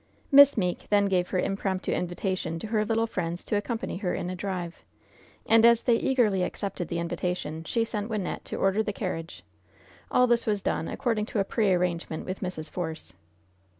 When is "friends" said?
3.05-3.45